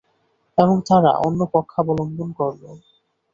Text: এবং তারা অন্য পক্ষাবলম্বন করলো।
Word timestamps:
এবং 0.57 0.75
তারা 0.87 1.11
অন্য 1.25 1.39
পক্ষাবলম্বন 1.53 2.29
করলো। 2.31 2.69